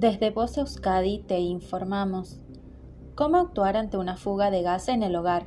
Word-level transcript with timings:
Desde 0.00 0.30
Voz 0.30 0.56
Euskadi 0.56 1.18
te 1.18 1.40
informamos. 1.40 2.40
¿Cómo 3.14 3.36
actuar 3.36 3.76
ante 3.76 3.98
una 3.98 4.16
fuga 4.16 4.50
de 4.50 4.62
gas 4.62 4.88
en 4.88 5.02
el 5.02 5.14
hogar? 5.14 5.44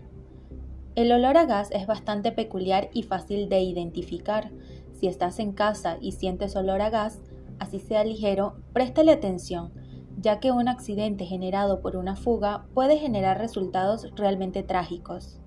El 0.93 1.11
olor 1.11 1.37
a 1.37 1.47
gas 1.47 1.71
es 1.71 1.87
bastante 1.87 2.31
peculiar 2.31 2.91
y 2.93 3.01
fácil 3.01 3.49
de 3.49 3.61
identificar. 3.61 4.51
Si 4.93 5.07
estás 5.07 5.39
en 5.39 5.53
casa 5.53 5.97
y 5.99 6.11
sientes 6.11 6.55
olor 6.55 6.83
a 6.83 6.91
gas, 6.91 7.19
así 7.57 7.79
sea 7.79 8.03
ligero, 8.03 8.57
préstale 8.73 9.13
atención, 9.13 9.73
ya 10.19 10.39
que 10.39 10.51
un 10.51 10.67
accidente 10.67 11.25
generado 11.25 11.81
por 11.81 11.95
una 11.95 12.15
fuga 12.15 12.67
puede 12.75 12.99
generar 12.99 13.39
resultados 13.39 14.11
realmente 14.15 14.61
trágicos. 14.61 15.41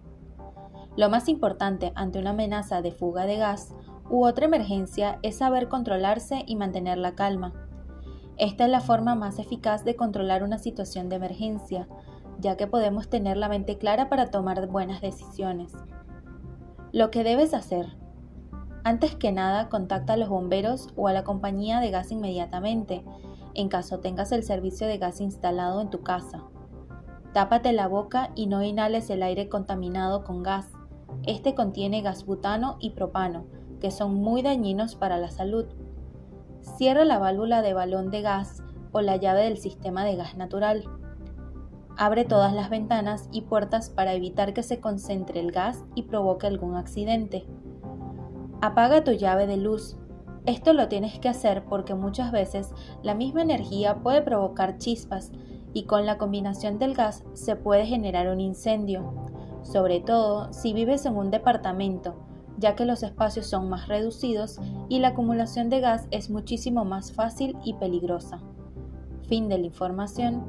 Lo 0.97 1.09
más 1.11 1.29
importante 1.29 1.93
ante 1.95 2.19
una 2.19 2.31
amenaza 2.31 2.83
de 2.83 2.91
fuga 2.91 3.25
de 3.27 3.37
gas 3.37 3.73
u 4.11 4.27
otra 4.27 4.47
emergencia 4.47 5.21
es 5.23 5.37
saber 5.37 5.69
controlarse 5.69 6.43
y 6.45 6.57
mantener 6.57 6.99
la 6.99 7.15
calma. 7.15 7.66
Esta 8.39 8.65
es 8.65 8.71
la 8.71 8.81
forma 8.81 9.15
más 9.15 9.39
eficaz 9.39 9.85
de 9.85 9.97
controlar 9.97 10.43
una 10.43 10.59
situación 10.59 11.09
de 11.09 11.17
emergencia, 11.17 11.89
ya 12.39 12.57
que 12.57 12.67
podemos 12.67 13.09
tener 13.09 13.37
la 13.37 13.49
mente 13.49 13.79
clara 13.79 14.09
para 14.09 14.31
tomar 14.31 14.67
buenas 14.67 15.01
decisiones. 15.01 15.73
Lo 16.93 17.11
que 17.11 17.25
debes 17.25 17.55
hacer. 17.55 17.97
Antes 18.85 19.17
que 19.17 19.33
nada, 19.33 19.69
contacta 19.69 20.13
a 20.13 20.17
los 20.17 20.29
bomberos 20.29 20.89
o 20.97 21.09
a 21.09 21.13
la 21.13 21.25
compañía 21.25 21.81
de 21.81 21.91
gas 21.91 22.13
inmediatamente, 22.13 23.05
en 23.55 23.69
caso 23.69 24.01
tengas 24.01 24.33
el 24.33 24.43
servicio 24.43 24.87
de 24.87 24.99
gas 24.99 25.21
instalado 25.21 25.81
en 25.81 25.89
tu 25.89 26.03
casa. 26.03 26.43
Tápate 27.33 27.73
la 27.73 27.89
boca 27.89 28.31
y 28.35 28.47
no 28.47 28.63
inhales 28.63 29.09
el 29.11 29.23
aire 29.23 29.49
contaminado 29.49 30.25
con 30.25 30.43
gas. 30.43 30.71
Este 31.25 31.55
contiene 31.55 32.03
gas 32.03 32.27
butano 32.27 32.77
y 32.81 32.91
propano, 32.91 33.47
que 33.81 33.91
son 33.91 34.15
muy 34.15 34.43
dañinos 34.43 34.95
para 34.95 35.17
la 35.17 35.31
salud. 35.31 35.67
Cierra 36.75 37.07
la 37.07 37.19
válvula 37.19 37.63
de 37.63 37.73
balón 37.73 38.11
de 38.11 38.21
gas 38.21 38.63
o 38.93 39.01
la 39.01 39.17
llave 39.17 39.45
del 39.45 39.57
sistema 39.57 40.05
de 40.05 40.17
gas 40.17 40.37
natural. 40.37 40.85
Abre 41.97 42.27
todas 42.27 42.53
las 42.53 42.69
ventanas 42.69 43.31
y 43.33 43.43
puertas 43.43 43.89
para 43.89 44.13
evitar 44.13 44.53
que 44.53 44.63
se 44.63 44.81
concentre 44.81 45.41
el 45.41 45.53
gas 45.53 45.85
y 45.95 46.03
provoque 46.03 46.47
algún 46.47 46.77
accidente. 46.77 47.47
Apaga 48.61 49.05
tu 49.05 49.13
llave 49.13 49.47
de 49.47 49.57
luz. 49.57 49.97
Esto 50.45 50.75
lo 50.75 50.89
tienes 50.89 51.19
que 51.19 51.31
hacer 51.31 51.65
porque 51.65 51.95
muchas 51.95 52.31
veces 52.31 52.75
la 53.03 53.15
misma 53.15 53.41
energía 53.41 54.03
puede 54.03 54.21
provocar 54.21 54.77
chispas 54.77 55.33
y 55.73 55.85
con 55.85 56.05
la 56.05 56.19
combinación 56.19 56.79
del 56.79 56.95
gas 56.95 57.25
se 57.33 57.57
puede 57.57 57.87
generar 57.87 58.29
un 58.29 58.41
incendio, 58.41 59.15
sobre 59.63 60.01
todo 60.01 60.53
si 60.53 60.75
vives 60.75 61.07
en 61.07 61.17
un 61.17 61.31
departamento 61.31 62.15
ya 62.59 62.75
que 62.75 62.85
los 62.85 63.03
espacios 63.03 63.47
son 63.47 63.69
más 63.69 63.89
reducidos 63.89 64.59
y 64.89 65.01
la 65.01 65.09
acumulación 65.09 65.69
de 65.69 65.81
gas 65.81 66.07
es 66.11 66.31
muchísimo 66.31 66.85
más 66.85 67.13
fácil 67.13 67.57
y 67.65 67.75
peligrosa. 67.75 68.41
Fin 69.29 69.49
de 69.49 69.59
la 69.59 69.67
información. 69.67 70.45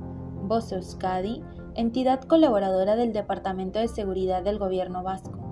Voz 0.48 0.72
Euskadi, 0.72 1.44
entidad 1.76 2.22
colaboradora 2.22 2.96
del 2.96 3.12
Departamento 3.12 3.80
de 3.80 3.88
Seguridad 3.88 4.44
del 4.44 4.60
Gobierno 4.60 5.04
Vasco. 5.04 5.48